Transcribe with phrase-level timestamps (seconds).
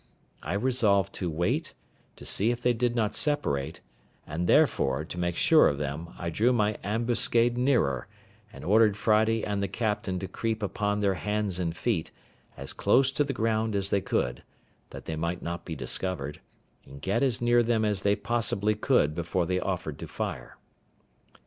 [0.41, 1.75] I resolved to wait,
[2.15, 3.81] to see if they did not separate;
[4.25, 8.07] and therefore, to make sure of them, I drew my ambuscade nearer,
[8.51, 12.09] and ordered Friday and the captain to creep upon their hands and feet,
[12.57, 14.41] as close to the ground as they could,
[14.89, 16.41] that they might not be discovered,
[16.83, 20.57] and get as near them as they could possibly before they offered to fire.